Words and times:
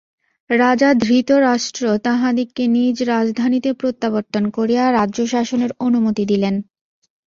রাজা 0.49 0.89
ধৃতরাষ্ট্র 1.01 1.83
তাঁহাদিগকে 1.97 2.63
নিজ 2.67 2.97
রাজধানীতে 3.03 3.69
প্রত্যাবর্তন 3.73 4.43
করিয়া 4.49 4.83
রাজ্যশাসনের 4.91 5.71
অনুমতি 5.79 6.23
দিলেন। 6.25 6.55